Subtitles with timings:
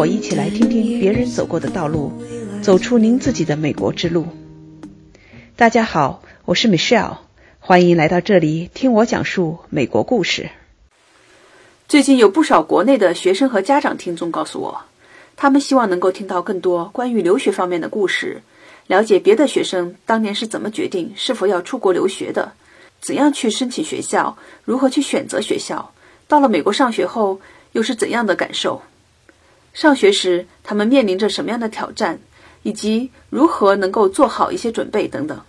[0.00, 2.10] 我一起来听听别人走过的道路，
[2.62, 4.28] 走出您自己的美国之路。
[5.56, 7.18] 大家好，我是 Michelle，
[7.58, 10.48] 欢迎来到这里听我讲述美国故事。
[11.86, 14.80] 最近有不少国内的学生和家长听众告诉我，
[15.36, 18.40] 他们希望能够听到更多关于留学方面的故事，
[18.86, 22.52] 了解别的学生当年是怎么决定是否要出国留学的，
[23.02, 25.92] 怎样去申请学校，如何去选择学校，
[26.26, 27.38] 到了美国上学后
[27.72, 28.80] 又是怎样的感受。
[29.72, 32.18] 上学时，他们面临着什么样的挑战，
[32.62, 35.40] 以及如何能够做好一些准备等等。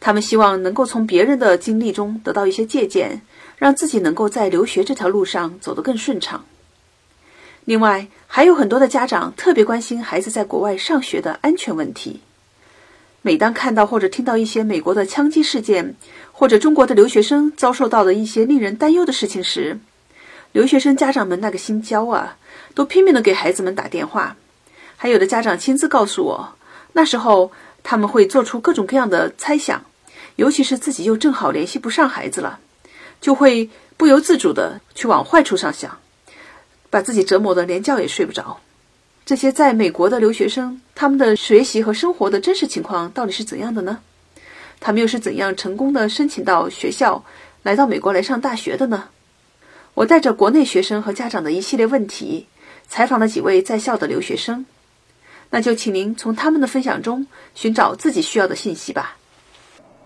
[0.00, 3.22] 他们希望能够从别人的经历中得到一些借鉴，
[3.56, 6.44] 让自己能够在留学这条路上走得更顺畅。
[7.64, 12.20] 另外，还有很多的家长特别关心孩子在国外上学的安全问题。
[13.22, 15.96] 每当看到或者听到一些美国的枪击事件，
[16.30, 19.80] 或者中国的留学生遭受到的一些令人担忧的事情时，
[20.52, 22.36] 留学生家长们那个心焦啊！
[22.76, 24.36] 都拼命的给孩子们打电话，
[24.98, 26.56] 还有的家长亲自告诉我，
[26.92, 27.50] 那时候
[27.82, 29.82] 他们会做出各种各样的猜想，
[30.36, 32.60] 尤其是自己又正好联系不上孩子了，
[33.22, 35.98] 就会不由自主的去往坏处上想，
[36.90, 38.60] 把自己折磨的连觉也睡不着。
[39.24, 44.00] 这些在美国的留学生，他们的学习和生活的真实情况到底是怎样的呢？
[44.80, 47.24] 他们又是怎样成功的申请到学校，
[47.62, 49.04] 来到美国来上大学的呢？
[49.94, 52.46] 我带着国内学生和家长的一系列问题。
[52.88, 54.64] 采访了几位在校的留学生，
[55.50, 59.16] 那就请您从他们的分享中寻找自己需要的信息吧。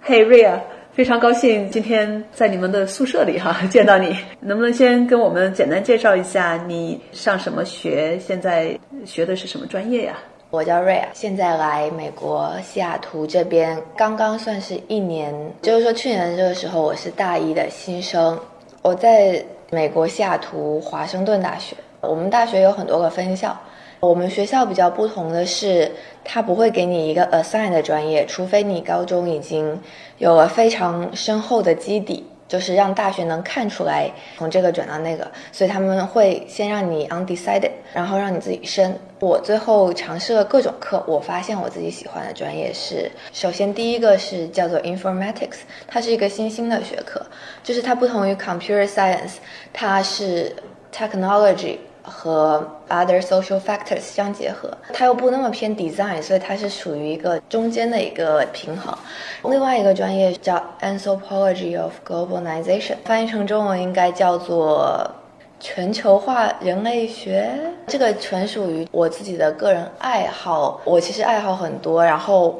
[0.00, 0.60] 嘿，瑞啊，
[0.94, 10.18] 非常高兴今天在你们的宿舍里哈 见到你，能不能先跟我们简单介绍一下你上什么学，现在学的是什么专业呀？
[10.50, 18.36] 我叫瑞啊，现在来美国西雅图这边刚刚算是一年，就是说去年这个时候我是大一的新生，
[18.82, 21.76] 我在美国西雅图华盛顿大学。
[22.00, 23.56] 我们大学有很多个分校，
[24.00, 25.90] 我们学校比较不同的是，
[26.24, 29.78] 它不会给你一个 assign 的专业，除非你高中已经
[30.18, 38.98] 有了非常深厚的基底，就是让大学能看出来从这个转到那个，所以他们会先让你 undecided，然后让你自己升。
[39.20, 47.20] 我最后尝试了各种课，我发现我自己喜欢的专业是，首先第一个是叫做 informatics，它是一个新兴的学科，
[47.62, 49.34] 就是它不同于 computer science，
[49.74, 50.56] 它是
[50.90, 51.76] technology。
[52.02, 58.96] 和 other social factors 相结合，它又不那么偏 design，所以它是属于一个中间的一个平衡。
[59.44, 65.10] 另外一个专业叫 anthropology of globalization，翻译成中文应该叫做
[65.58, 67.50] 全球化人类学。
[67.86, 72.58] 这个纯属于我自己的个人爱好，我其实爱好很多，然后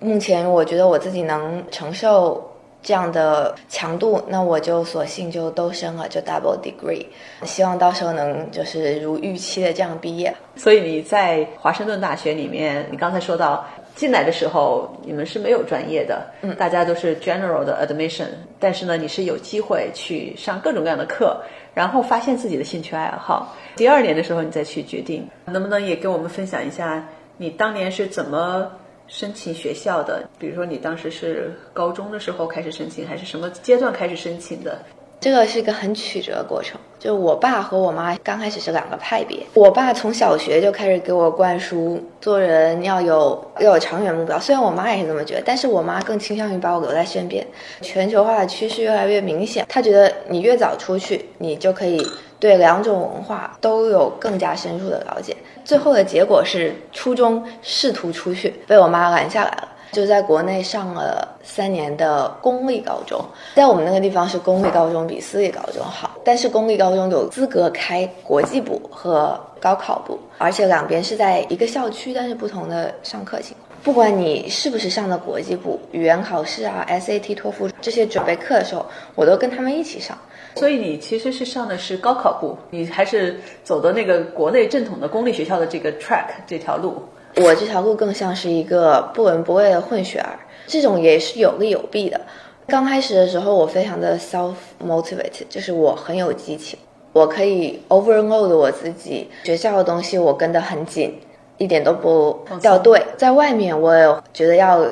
[0.00, 2.50] 目前我觉得我自己能承受。
[2.84, 7.04] 这样的强度，那我就索性就都升了，就 double degree，
[7.42, 10.32] 希望到时候能就是如预期的这样毕业。
[10.54, 18.26] 所以你在华盛顿大学里面，你刚才说到进来的时候，你们是没有专业的，嗯，大家都是 general 的 admission，
[18.60, 21.40] 但是呢，你是有机会去上各种各样的课，
[21.72, 23.56] 然后发现自己的兴趣爱好。
[23.76, 27.02] 第二年的时候，你再去决定，能不能也跟我们分享一下
[27.38, 28.70] 你当年是怎么？
[29.06, 34.78] 申请学校的，比如说你当时是高中的时候开始申请，还是什么阶段开始申请的？
[35.20, 36.78] 这个是一个很曲折的过程。
[36.98, 39.38] 就我爸和我妈刚开始是两个派别。
[39.54, 47.46] 我爸从小学就开始给我灌输做人要有要有长远目标，虽然我妈也是这么觉得，但是我妈更倾向于把我留在身边。
[47.80, 52.06] 全球化的趋势越来越明显，她觉得你越早出去，你就可以
[52.44, 55.34] 对两种文化都有更加深入的了解。
[55.64, 59.68] 最后的结果是，初中试图出去，被我妈拦下来了。
[59.92, 63.18] 就在国内上了三年的公立高中，
[63.54, 73.70] 在我们那个地方是公立高中比私立高中好，但是公立高中有资格开国际部和高考部，而且两边是在一个校区，但是不同的上课情况。
[73.82, 78.84] 不管你是不是上的国际部，语言考试啊、SAT、托福这些准备课的时候，
[79.14, 80.18] 我都跟他们一起上。
[80.56, 87.02] 所以你其实是上的是高考部，你还是走的那个国内正统的公立学校的这个 track 这条路。
[87.36, 92.20] 我这条路更像是一个不闻不问的混血儿，这种也是有利有弊的。
[92.68, 94.54] 刚开始的时候，我非常的 self
[94.86, 96.78] motivated，就是我很有激情，
[97.12, 101.20] 我可以 overload 我自己，学校的东西我跟得很紧，
[101.58, 103.04] 一点都不掉队。
[103.16, 104.86] 在外面，我也觉得要，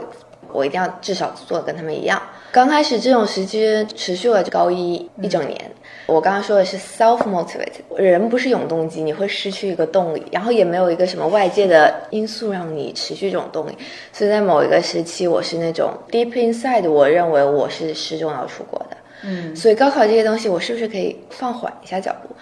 [0.52, 2.20] 我一定要至少做的跟他们一样。
[2.52, 5.58] 刚开始这种时间持续了高一一整年。
[6.04, 13.72] 我刚刚说的是 self motivated，人不是永动机，你会失去一个动力，然后也没有一个什么外界的因素让你持续这种动力。
[14.12, 18.96] 所以在某一个时期，我是那种 deep inside，我认为我是始终要出国的。
[19.22, 22.34] 嗯，所以高考这些东西，我是不是可以放缓一下脚步？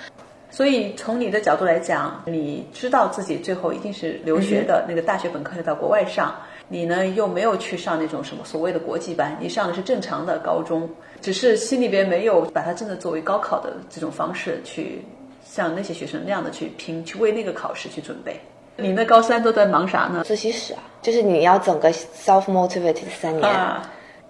[0.50, 6.34] 所以从你的角度来讲，你知道自己最后一定是留学的，那个大学本科要到国外上，
[6.72, 10.88] 你呢又没有去上那种什么所谓的国际班，你上的是正常的高中，
[11.20, 15.04] 只是心里边没有把它真的作为高考的这种方式去
[15.44, 18.40] 像那些学生那样的去拼，去为那个考试去准备。
[18.76, 20.22] 你那高三都在忙啥呢？
[20.24, 23.82] 自习室啊，就是你要整个 self motivated 三年，啊，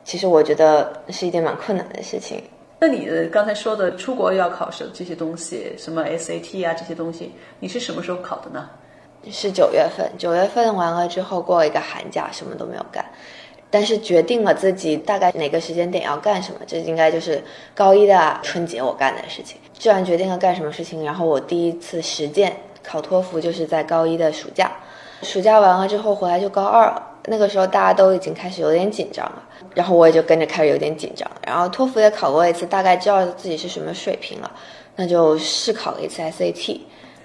[0.02, 2.43] 其实我觉得是一件蛮困难的事情。
[2.81, 8.70] 那你的刚才说的出国要考试这些东西，什么 SAT 啊这些东西，你是什么时候考的呢？
[9.31, 13.05] 是九月份，九月份完了之后过一个寒假，什么都没有干。
[13.72, 17.40] 但是决定了自己大概哪个时间点要干什么，这应该就是
[17.75, 19.58] 高一的春节我干的事情。
[19.72, 24.72] 既然决定了干什么事情，然后我第一次实践考托福就是在高一的暑假，
[25.22, 27.06] 暑假完了之后回来就高二了。
[27.26, 29.43] 那个时候大家都已经开始有点紧张了，
[29.75, 31.31] 然后我也就跟着开始有点紧张。
[31.46, 34.50] 然后托福也考过一次，大概知道自己是什么水平了，
[34.96, 36.81] 那就试考了一次 SAT。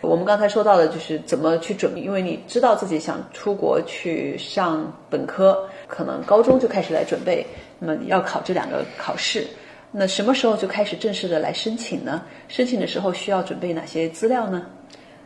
[0.05, 7.45] 我们刚才说到的就是怎么去准备，因为你知道自己想出国去上本科，可能高中就开始来准备，
[7.79, 9.45] 那么要考这两个考试。
[9.91, 12.21] 那什么时候就开始正式的来申请呢？
[12.47, 14.65] 申请的时候需要准备哪些资料呢？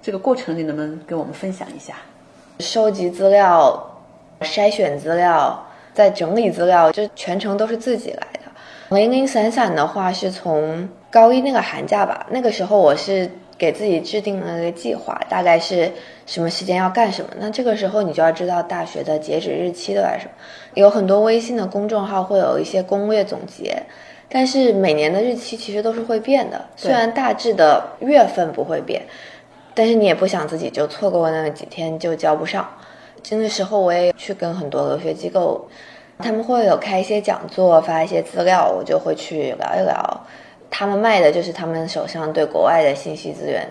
[0.02, 1.96] 这个过程你能不能跟我们分享一下？
[2.60, 4.00] 收集资料、
[4.42, 8.96] 筛选资料、再整理资料，这全程都是自己来的。
[8.96, 15.92] 零零散散的话，是从高一那个寒假吧，那个时候我是给自己制定了一个计划，大概是
[16.26, 17.30] 什么时间要干什么。
[17.38, 20.32] 那这个时候你就要知道大学的截止日期都在什么。
[20.74, 23.84] 有很多微信的公众号会有一些攻略总结，
[24.30, 29.02] 但是每年的日期其实都是会变的，虽然大致的月份不会变。
[29.76, 32.68] 但是你也不想自己就错过那几天就交不上。
[33.22, 35.68] 真的时候我也去跟很多留学机构，
[36.18, 40.26] 他们会有开一些讲座，发一些资料，我就会去聊一聊。
[40.70, 43.68] 他们卖的就是他们手上对国外的信息资源，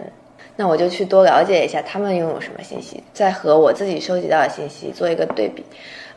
[0.57, 5.65] 那我就去多了解一下他们拥有什么信息，再和我自己收集到的信息做一个对比。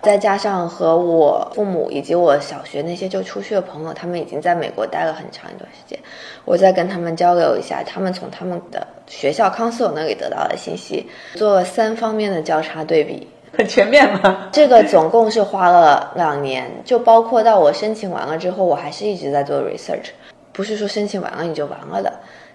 [0.01, 5.99] 再加上和我父母以及我小学那些就出去的朋友，他们已经在美国待了很长一段时间，
[6.43, 14.49] 我再跟他们交流一下，他们从他们的学校康斯那里得到的信息，做了三方面的交叉对比， 很全面吗？
[14.51, 20.09] 这个总共是花了两年，就包括到我申请完了之后，我还是一直在做 research，
[20.51, 22.11] 不是说申请完了你就完了的，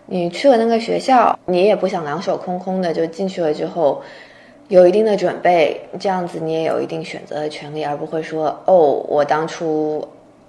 [0.06, 4.02] 你去了那个学校，你也不想两手空空的就进去了之后。
[4.68, 8.76] 有一定的准备，这样子你也有一定选择的权利，而不会说哦，
[9.08, 10.04] 我当初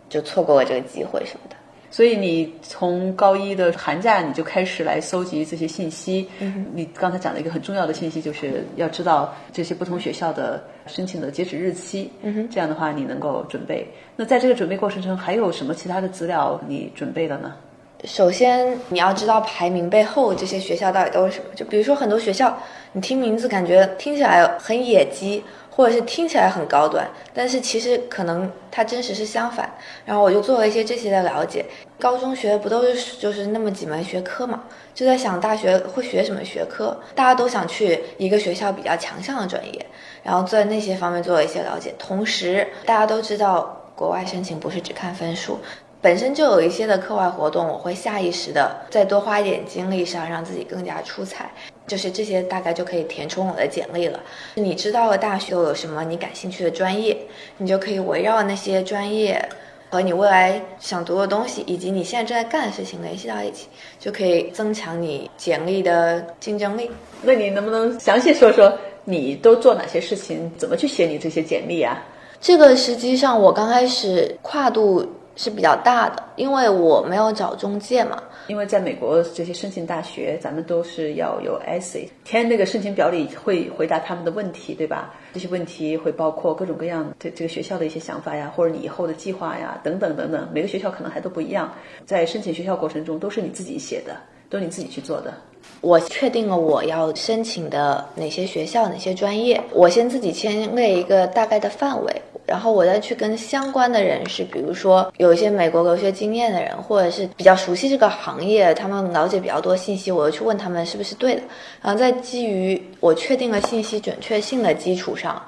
[0.09, 1.55] 就错过了这个机会什么的。
[1.89, 6.27] 所以你从高一的寒假你就开始来搜集这些信息。
[6.39, 12.11] 嗯、你刚才讲了一个很重要的信息，就是要知道这些不同学校的申请的截止日期。
[12.21, 13.87] 嗯，这样的话你能够准备。
[14.15, 17.55] 那在这个准备过程中，还有什么其他的资料你准备了呢？
[18.03, 21.45] 首先，你要知道排名背后这些学校到底都是什么。
[21.55, 22.55] 就比如说很多学校，
[22.91, 25.43] 你听名字感觉听起来很野鸡，
[25.77, 29.71] 或者是听起来很高端，但是其实可能它真实是相反。
[30.03, 31.63] 然后我就做了一些这些的了解。
[31.99, 34.63] 高中学的不都是就是那么几门学科嘛？
[34.95, 39.85] 就在想大学会学什么学科，大家都想去一个学校比较强项的专业，
[40.23, 41.93] 然后在那些方面做了一些了解。
[41.99, 45.59] 同时，大家都知道国外申请不是只看分数。
[46.01, 51.51] 本身就有一些的课外活动，我会下意识的再多花一点精力上，让自己更加出彩。
[51.87, 54.19] 就是这些大概就可以填充我的简历了。
[54.55, 57.17] 你知道了大学有什么你感兴趣的专业，
[57.57, 59.43] 你就可以围绕那些专业
[59.89, 63.67] 和你未来想读的东西，以及你现在正在干的事情联系到一起，
[63.99, 66.91] 就可以增强你简历的竞争力。
[67.21, 72.03] 那你能不能详细说说你都做哪些事情，怎么去写你这些简历啊？
[72.41, 75.07] 这个实际上我刚开始跨度。
[75.37, 78.21] 是比较大的，因为我没有找中介嘛。
[78.47, 85.13] 因为在美国这些申请大学，咱们都是要有 essay，填那个申请表里会回答他们的问题，对吧？
[85.33, 90.49] 这些问题会包括各种各样这这个学校的一些想法呀，或者你以后的计划呀，等等等等。
[90.53, 91.71] 每个学校可能还都不一样，
[92.05, 94.15] 在申请学校过程中都是你自己写的，
[94.49, 95.33] 都是你自己去做的。
[95.81, 102.21] 我确定了我要申请的哪些学校、哪些专业，我先自己先列一个大概的范围。
[102.47, 111.41] 然后我再去跟相关的人士，比如说有一些美国留学经验的人，或者是比较熟悉这个行业，他们了解比较多信息，我就去问他们是不是对的。
[111.81, 115.39] 然后在基于我确定了信息准确性的基础上，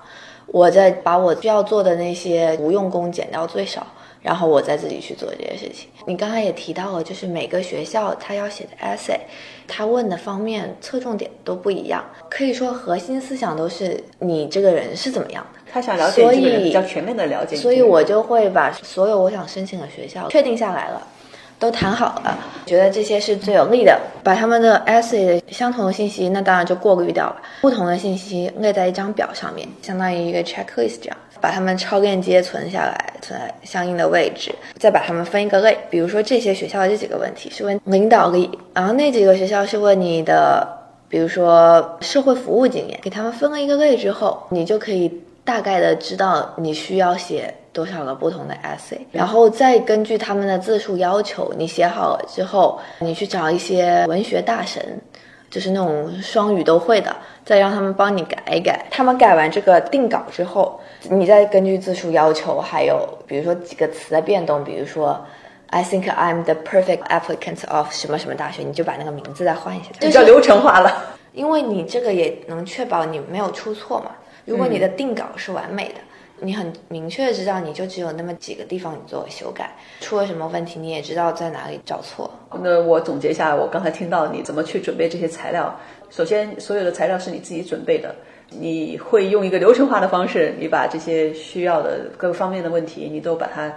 [0.47, 3.87] 我再把我需要做的那些无用功减到最少，
[4.21, 5.87] 然后我再自己去做这件事情。
[6.05, 9.19] 你刚才也提到了，就是每个学校他要写的 essay，
[9.67, 15.58] 他问的方面侧重点都不一样，可以说核心思想都是你这个人是怎么样的。
[15.71, 21.01] 他想了解这个人比较全面的了解，所以我就会把所有我想申请的学校确定下来了，
[21.59, 40.67] 都谈好了，觉得这些是最有利的，把他们的 essay 相同的信息，那当然就过滤掉了，不同的信息列在一张表上面，相当于一个 checklist 这样，把他们超链接存下来，存在相应的位置，再把他们分一个类，比如说这些学校的这几个问题是问领导力，然后那几个学校是问你的，
[41.09, 47.53] 比如说社会服务经验，给他们分了一个类之后，你就可以大概的知道你需要写。
[47.71, 54.99] 多少个不同的 essay，然后再根据他们的字数要求，你写好了之后，你去找一些文学大神，
[55.51, 57.15] 就是那种双语都会的，
[57.45, 58.83] 再让他们帮你改一改。
[58.89, 65.23] 他们改完这个定稿之后，你再根据字数要求，还有比如说几个词的变动，比如说
[65.67, 71.15] I think I'm the perfect applicant of 什么什么大学，你就把那个名字再换一下，就叫流程化了。
[71.33, 74.09] 因为你这个也能确保你没有出错嘛。
[74.49, 75.95] 如果你的定稿是完美的。
[76.41, 82.31] 你很明确的知道，你就只有那么几个地方你做修改，出了什么问题，你也知道在哪里找错。
[82.63, 85.77] 那我总结一下，我刚才听到你怎么去准备这些材料。
[86.09, 88.15] 首先，所有的材料是你自己准备的，
[88.51, 93.69] 你会用一个流程化的方式，你把这些需要的各个方面的问题，你都把它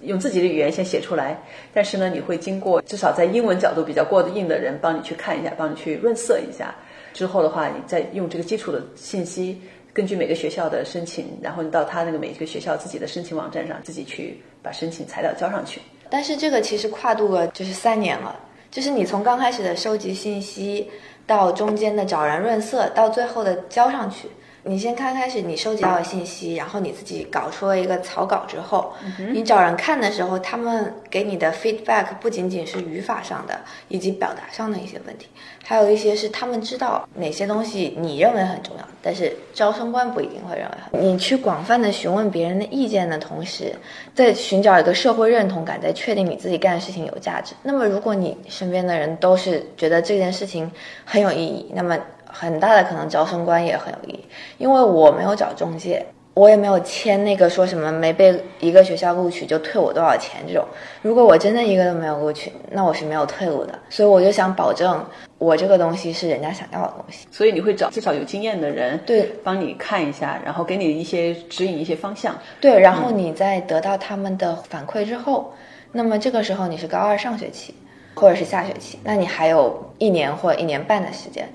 [0.00, 1.40] 用自己的语言先写出来。
[1.72, 6.74] 但是呢，你会经过至少在英文角度比较过得硬的人帮你去看一下，帮你去润色一下。
[7.12, 9.60] 之后的话，你再用这个基础的信息。
[9.94, 15.82] 根据每个学校的申请，然后你到他那个每一个学校自己的申请网站上，自己去把申请材料交上去。
[16.08, 18.38] 但是这个其实跨度了就是三年了，
[18.70, 20.90] 就是你从刚开始的收集信息，
[21.26, 24.28] 到中间的找人润色，到最后的交上去。
[24.64, 28.92] 你先看开始，你收集到的信息，然后你自己搞出了一个草稿之后，
[29.32, 35.26] 你找人看的时候，他们给你的 feedback 不仅仅是语法上的，以及表达上的一些问题，
[35.64, 41.04] 还有一些是他们知道哪些东西你认为很重要，但是招生官不一定会认为很。
[41.04, 43.74] 你去广泛的询问别人的意见的同时，
[44.14, 47.52] 在寻找一个社会认同感，在确定你自己干的事情有价值。
[47.64, 50.70] 那么，如果你身边的人都是觉得这件事情
[51.04, 51.98] 很有意义，那么。
[52.32, 54.24] 很大的可能招生官也很有意义，
[54.58, 60.64] 因为我没有找中介，我也没有签那个说什么没被一个学校录取就退我多少钱这种。
[61.02, 63.78] 如果我真的一个都没有录取，那我是没有退路的。
[63.90, 65.04] 所以我就想保证
[65.36, 67.28] 我这个东西是人家想要的东西。
[67.30, 72.34] 所以你会找至少有经验的人对帮你看一下，然后给你一些指引、一些方向。
[72.60, 75.52] 对，然后你在得到他们的反馈之后，
[75.92, 77.74] 那么这个时候你是高二上学期
[78.14, 81.46] 或者是下学期，那你还有一年或一年半的时间。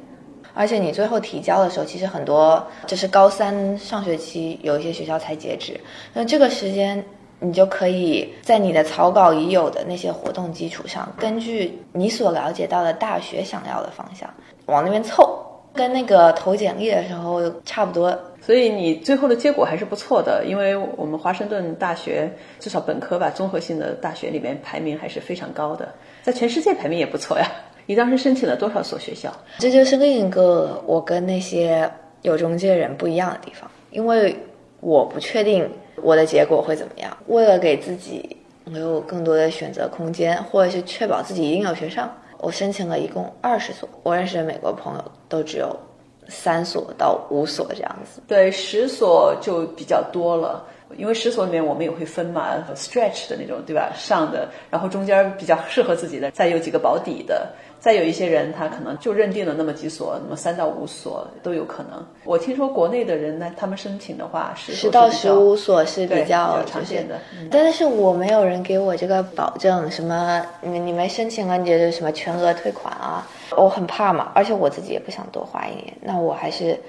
[0.58, 5.80] 而且你最后提交的时候，其实很多就是高三上学期有一些学校才截止，
[6.14, 7.04] 那这个时间
[7.40, 14.28] 你就可以在你的草稿已有的那些活动基础上，根据你所了解到的大学想要的方向
[14.66, 15.40] 往那边凑，
[15.76, 18.18] 跟那个投简历的时候差不多。
[18.42, 25.88] 所以你最后的结果还是不错的，因为我们华盛顿大学至少本科吧，综合性的大学里面排名还是非常高的，
[26.24, 27.46] 在全世界排名也不错呀。
[27.88, 29.34] 你当时申请了多少所学校？
[29.58, 31.90] 这就是另一个我跟那些
[32.22, 34.38] 有中介人不一样的地方，因为
[34.82, 35.68] 我不确定
[36.04, 37.18] 我的结果会怎么样。
[37.28, 43.88] 为了给自己留更多的选择空间，或者是确保自己一定有学上，我申请了一共二十所。
[44.04, 45.74] 我认识的美国朋友都只有
[46.28, 48.22] 三所到五所这样子。
[48.28, 50.66] 对，十所就比较多了。
[50.96, 53.92] 因为十所里面我们也会分嘛，stretch 的那种，对吧？
[53.96, 57.48] 上的，然后中间比较适合自己的，再有几个保底的，
[57.80, 62.06] 再有一些人他可能就认定了那么几所，那么三到五所都有可能。
[62.24, 67.20] 我听说国内的人呢，他们申请的话，十到十五所是比较常见的，
[67.52, 73.28] 但是我没有人给我这个保证，什么你你们申请了，你觉得什么全额退款啊？
[73.58, 76.80] 我很怕嘛，而且我自己也不想多花一点，那我还是。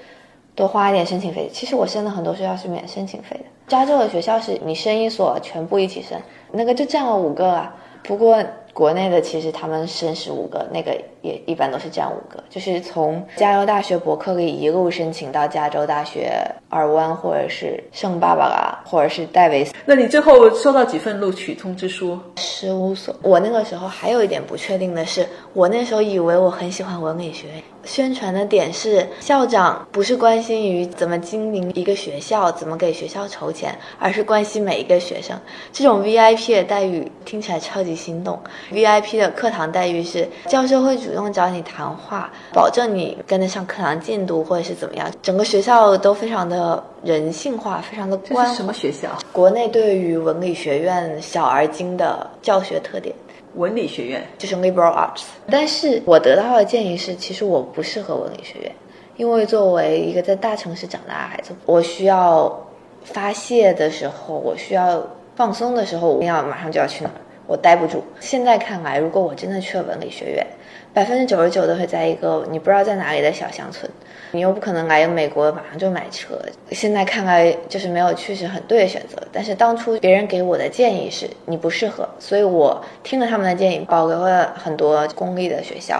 [0.55, 3.45] 多花一点申请费，其实我申的很多学校是免申请费的。
[3.69, 6.19] 加州的学校是你升一所全部一起升，
[6.51, 7.73] 那个就占了五个啊。
[8.03, 8.43] 不过。
[8.71, 16.31] 国内的其实他们升十五个，那个也一般都是这样五个，就是从加州大学伯克利一路申请到加州大学
[16.69, 19.73] 尔湾或者是圣巴巴拉或者是戴维斯。
[19.85, 22.17] 那你最后收到几份录取通知书？
[22.37, 23.15] 十五所。
[23.21, 35.37] 我那个时候还有一点不确定的是，我那时候以为我很喜欢文理学院，宣传的点是校长不是关心于怎么经营一个学校，怎么给学校筹钱，而是关心每一个学生。
[35.73, 38.39] 这种 VIP 的待遇听起来超级心动。
[38.71, 45.09] VIP 的课堂待遇是教授会主动找你谈话，保证你跟得上课堂进度或者是怎么样。
[45.21, 48.45] 整个学校都非常的人性化，非常的关。
[48.45, 49.09] 这是什么学校？
[49.31, 53.15] 国内对于文理学院小而精的教学特点。
[53.55, 55.23] 文理学院就是 liberal arts。
[55.49, 58.71] 但是我得到的建议是，其实我不适合文理学院，
[59.17, 62.55] 因为作为一个在大城市长大的孩子，我需要
[63.03, 65.01] 发泄的时候，我需要
[65.35, 67.15] 放松的时候，我要马上就要去哪儿。
[67.49, 68.03] 我待不住。
[68.19, 70.45] 现在看来，如果我真的去了文理学院，
[70.93, 73.91] 百分之九十九都会在一个你不知道在哪里的小乡村，
[74.33, 76.39] 你又不可能来美国马上就买车。
[76.69, 79.17] 现在看来，就是没有去是很对的选择。
[79.31, 85.99] 但是当初别人给我的建议是你不适合，所以我听了他们的建议，保留了很多公立的学校。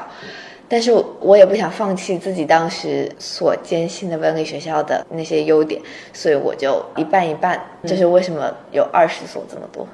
[0.72, 5.82] 但是我也不想放弃自己当时所坚信的文理学校的那些优点，
[6.14, 7.60] 所以我就一半一半。
[7.88, 9.88] 这是为什么有二十所这么多。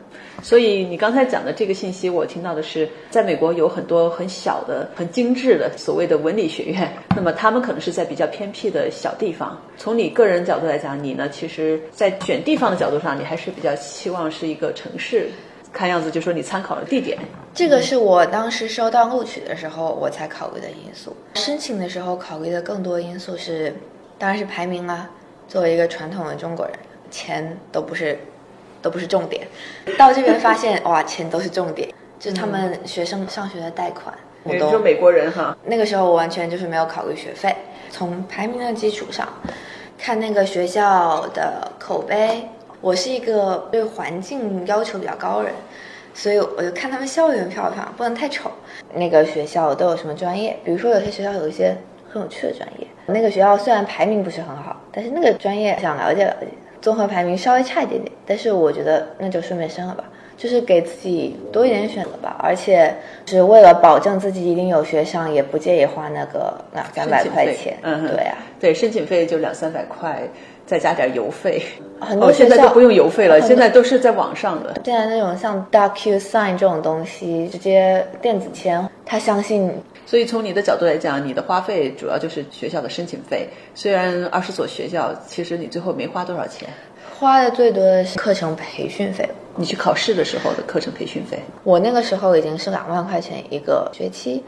[0.46, 9.60] 所以你刚才讲的这个信息，我听到的是，在美国有很多很小的、很精致的所谓的文理学院，那么他们可能是在比较偏僻的小地方。
[9.76, 15.28] 从你个人角度来讲，你呢，其实在选地方的角度上，你还是比较期望是一个城市。
[15.74, 17.18] 看样子就说你参考了地点，
[17.52, 21.18] 这个是我当时收到录取的时候我才考虑的因素。
[21.34, 23.74] 申请的时候考虑的更多因素是，
[24.20, 25.10] 当然是排名啦。
[25.48, 26.76] 作为一个传统的中国人，
[27.10, 28.18] 钱都不是，
[28.86, 29.48] 都不是重点。
[29.98, 31.90] 到这边发现哇，钱都是重点，
[32.20, 34.14] 就是他们学生上学的贷款。
[34.44, 35.58] 你说美国人哈？
[35.66, 37.56] 那个时候我完全就是没有考虑学费，
[37.90, 39.28] 从排名的基础上，
[39.98, 42.48] 看那个学校的口碑。
[42.80, 45.54] 我是一个对环境要求比较高的人，
[46.14, 48.52] 所以我就看他们校园漂不漂亮，不能太丑。
[48.94, 50.56] 那个学校都有什么专业？
[50.64, 51.76] 比如说有些学校有一些
[52.12, 52.86] 很有趣的专业。
[53.08, 56.48] 那个学校虽然排名不是很好，但是那个专业想了解了解，
[56.82, 60.04] 综合排名稍微差一点点，但是我觉得那就顺便升了吧，
[60.38, 62.36] 就是给自己多一点选择吧。
[62.40, 62.94] 而且
[63.26, 67.78] 是为了保证自己一定有学上，也不介意花那个两三百块钱。
[67.82, 70.22] 嗯，对啊，对，申请费就两三百块。
[70.66, 71.62] 再加点邮费，
[72.00, 74.82] 很多现在都不用邮费了，现在都是在网上的。
[74.84, 79.72] 现在那种像 DocuSign 这种东西，直接电子签，他相信。
[80.08, 83.48] 所以从你的角度来讲，你的花费主要就是学校的申请费。
[83.76, 86.68] 虽然二十所学校，其实你最后没花多少钱。
[87.18, 89.28] 花的最多的是课程培训费。
[89.56, 94.44] 你去考试的时候的课程培训费，我那个时候已经是两万块钱一个学期，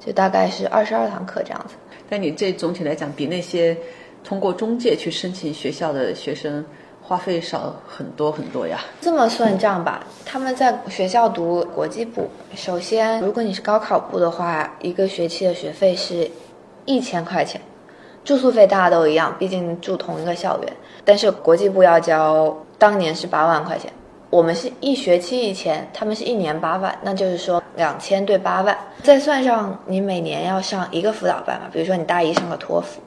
[0.00, 1.74] 就大概是二十二堂课这样子。
[2.08, 3.76] 但你这总体来讲比那些。
[4.24, 6.64] 通过中介去申请学校的学生，
[7.02, 8.78] 花费少很多很多呀。
[9.00, 16.30] 这么算账吧，他们在学校读国际部，首先如果你是高考部的话，一个学期的学费是
[16.84, 17.60] 一千块钱，
[18.24, 20.72] 住宿费大家都一样，毕竟住同一个校园。
[21.04, 23.90] 但是国际部要交，当年是八万块钱，
[24.30, 33.00] 我们是一学期一千，他们是一年八万，那就是说两千对八万，再算上你每年要上一个辅导班嘛，比如说你大一上个托福。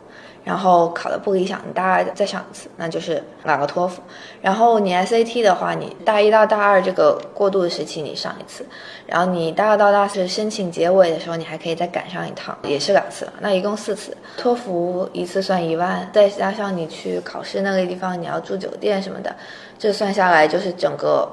[0.44, 4.02] 然后考的不理想，你大二再上一次，那就是两个托福。
[4.42, 8.66] 然后你 SAT 的话，你大一到大二这个过渡的时期你上一次，
[9.06, 14.18] 然后你大二到大四申请结尾的时候，你还可以再赶上一趟，也是两次，那一共四次。
[14.36, 19.36] 托福一次算一万，再加上你去考试那个地方你要住酒店什么的，
[19.82, 21.28] 这算下来就是整个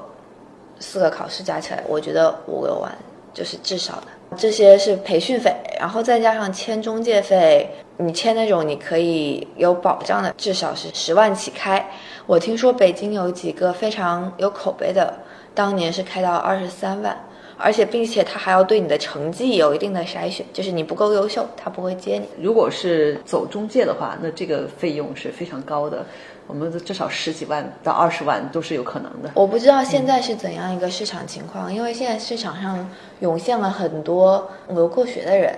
[0.79, 2.91] 四个考试加起来，我觉得五六万
[3.31, 4.07] 就是至少的。
[4.35, 7.69] 这些是培训费，然后再加上签中介费。
[7.97, 11.85] 你签那种你可以有保障的，至少是十万起开。
[12.25, 15.13] 我听说北京有几个非常有口碑的，
[15.53, 17.15] 当年是开到二十三万，
[17.55, 22.27] 而且并且他还要对你的成绩有一定的筛选，就是你不够优秀，他不会接你。
[22.43, 26.03] 如果是走中介的话，那这个费用是非常高的，
[26.49, 29.29] 我们至少十几万到二十万都是有可能的。
[29.35, 35.55] 我不知道现在是怎样一个市场情况，因为现在市场上涌现了很多留过学的人。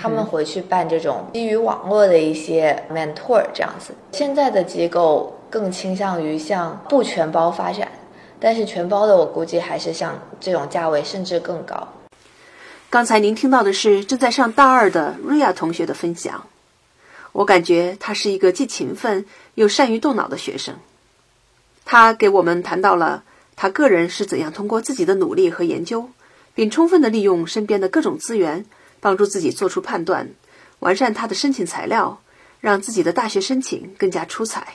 [0.00, 3.92] 他们回去办这种基于网络的一些 mentor 这样子。
[4.12, 7.88] 现在的机构更倾向于向不全包发展，
[8.38, 11.88] 但是全包的我估计还是像这种价位甚至更高。
[12.88, 16.40] 刚才您听到的是正在上大二的瑞亚同学的分享，
[17.32, 20.76] 我感觉他是一个既勤奋又善于动脑的学生。
[21.84, 23.24] 他给我们谈到了
[23.56, 26.10] 他个人是怎样通过自己的努力和研究，
[26.54, 28.66] 并充分的利用身边的各种资源。
[29.02, 30.28] 帮助自己做出判断，
[30.80, 32.20] 完善他的申请材料，
[32.60, 34.74] 让自己的大学申请更加出彩。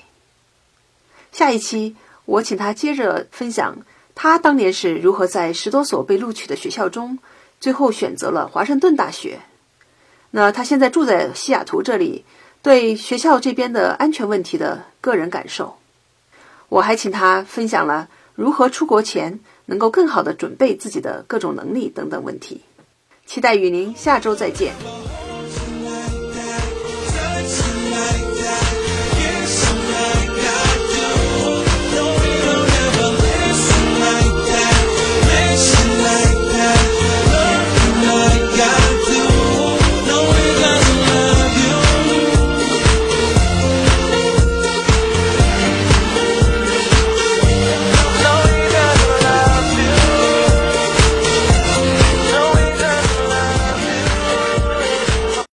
[1.32, 7.20] 下一期我请他接着分享他当年是如何在十多所被录取的学校中，
[7.60, 9.42] 最后选择了华盛顿大学。
[10.32, 12.26] 那他现在住在西雅图这里，
[12.66, 15.78] 对学校这边的安全问题的个人感受。
[16.68, 22.62] 我还请他分享了如何出国前能够更好的准备自己的各种能力等等问题。
[23.28, 24.74] 期待与您下周再见。